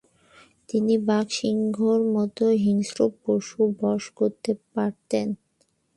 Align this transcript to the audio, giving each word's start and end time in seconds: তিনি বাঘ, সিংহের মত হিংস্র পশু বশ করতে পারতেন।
তিনি 0.69 0.93
বাঘ, 1.07 1.25
সিংহের 1.37 2.01
মত 2.13 2.37
হিংস্র 2.63 2.99
পশু 3.21 3.61
বশ 3.79 4.03
করতে 4.19 4.51
পারতেন। 4.73 5.27